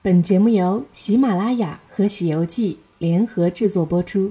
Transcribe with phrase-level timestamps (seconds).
[0.00, 4.30] 本节目由喜马拉雅和《喜游记》联合制作播出。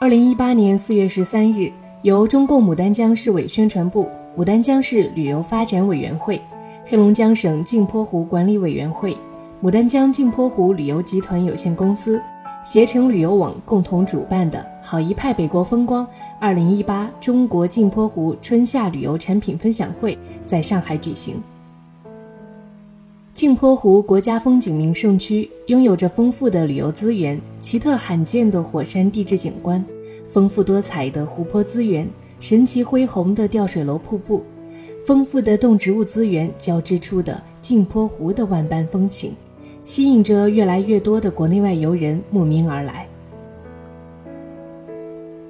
[0.00, 1.70] 二零一八年四月十三日，
[2.02, 6.42] 由中共牡丹江市委宣传部、牡丹江市旅游发展委员会、
[6.84, 9.16] 黑龙江省镜泊湖管理委员会、
[9.62, 12.20] 牡丹江镜泊湖旅游集团有限公司、
[12.64, 16.04] 携程旅游网共同主办的“好一派北国风光”
[16.40, 21.40] 二零一八中国镜泊湖春夏旅游产品分享会在上海举行。
[23.38, 29.84] 镜泊湖国家风景名胜区拥有着丰富的旅游资源、奇特罕见的火山地质景观、
[30.28, 32.04] 丰富多彩的湖泊资源、
[32.40, 34.42] 神奇恢宏的吊水楼瀑布、
[35.06, 39.36] 丰富的动植物资源交织出的镜泊湖的万般风情，
[39.84, 43.06] 吸引着越来越多的国内外游人慕名而来。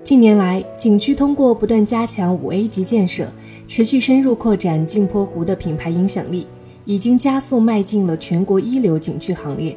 [0.02, 3.32] 近年来，景区通过不断加强五 A 级建设，
[3.66, 6.46] 持续深入扩展镜泊湖的品牌影响力。
[6.88, 9.76] 已经加速迈进了全国一流景区行列，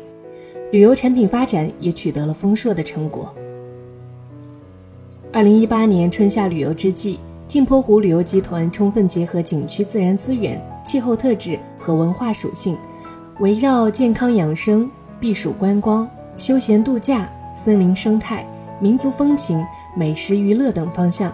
[0.71, 3.29] 旅游产品发展也取得了丰硕的成果。
[5.29, 12.77] 二零一八年春夏旅游之际，镜泊湖旅游集团充分结合景区自然资源、气候特质和文化属性，
[13.41, 18.47] 围绕健康养生、避暑观光、休闲度假、森林生态、
[18.79, 19.61] 民族风情、
[19.97, 21.29] 美食娱乐等方向，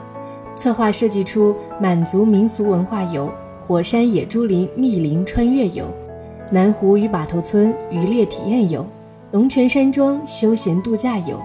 [0.56, 3.32] 策划设计出满族民俗文化游。
[3.68, 5.94] 火山野猪林密林穿越游，
[6.50, 8.88] 南湖与码头村渔猎体验游，
[9.34, 11.38] 龙泉山庄休闲度假游，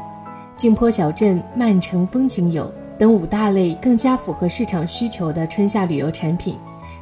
[0.57, 6.57] 镜泊小镇曼城风情游等五大类更加符合市场需求的春夏旅游产品，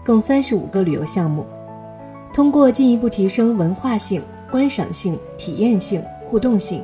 [0.06, 1.44] 共三十五个旅游项目。
[2.32, 6.82] 通过进一步提升文化性、观赏性、体验性、互动性，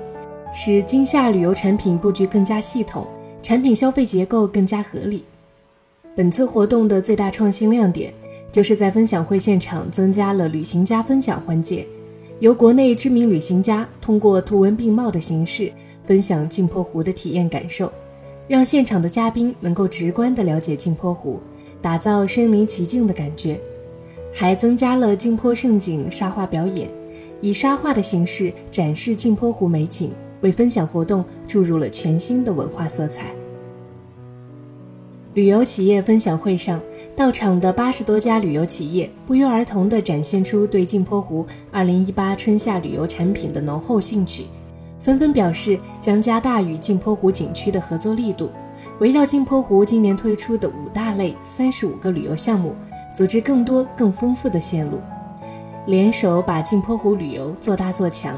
[0.52, 3.06] 使今夏旅游产品布局更加系统，
[3.42, 5.24] 产品消费结构更加合理。
[6.14, 8.12] 本次活动的最大创新亮点。
[8.56, 11.86] 就是在分享会现场增加了旅行家分享环节，
[12.38, 15.70] 由国内知名旅行家通过图文并茂的形式
[16.06, 17.92] 分享镜泊湖的体验感受，
[18.48, 21.38] 让现场的嘉宾能够直观地了解镜泊湖，
[21.82, 23.60] 打造身临其境的感觉。
[24.32, 26.88] 还增加了镜泊盛景沙画表演，
[27.42, 33.34] 以沙画的形式展示镜泊湖美景，为分享活动注入了全新的文化色彩。
[35.34, 36.81] 旅游企业分享会上。
[37.16, 44.44] 到场的八十多家旅游企业不约而同地展现出对镜泊湖2018春夏旅游产品的浓厚兴趣，
[45.00, 48.50] 纷纷表示将加大与镜泊湖景区的合作力度，
[49.00, 52.75] 围绕镜泊湖今年推出的五大类三十五个旅游项目，
[53.15, 54.99] 组织更多更丰富的线路，
[55.87, 58.37] 联手把镜泊湖旅游做大做强。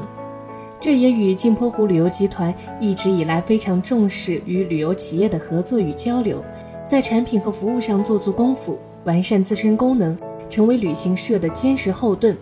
[0.79, 6.41] 这也与镜泊湖旅游集团一直以来非常重视与旅游企业的合作与交流。
[6.89, 10.17] 在产品和服务上做足功夫，完善自身功能，
[10.49, 12.35] 成为旅行社的坚实后盾，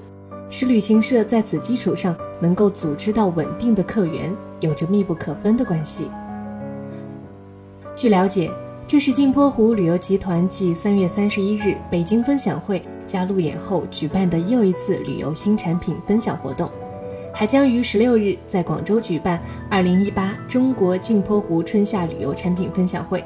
[0.49, 6.07] 使旅行社在此基础上能够组织到稳定的客源，有着密不可分的关系。
[7.93, 8.49] 据了解，
[8.87, 16.71] 这是镜泊湖旅游集团继三月三十一日北京分享会加路演后举办的又一次旅游新产品分享活动，
[17.33, 23.21] 还将于十六日在广州举办二零一八中国镜泊湖春夏旅游产品分享会。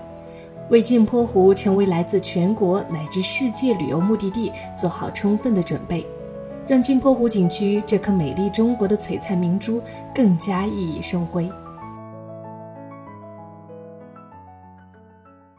[0.72, 6.08] 为镜泊湖成为来自全国乃至世界旅游目的地做好充分的准备，
[6.66, 9.82] 让镜泊湖景区这颗美丽中国的璀璨明珠
[10.16, 11.52] 更加熠熠生辉。